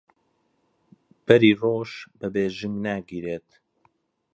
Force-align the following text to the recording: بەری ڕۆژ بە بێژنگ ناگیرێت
بەری 1.25 1.51
ڕۆژ 1.61 1.91
بە 2.19 2.27
بێژنگ 2.33 2.75
ناگیرێت 2.85 3.47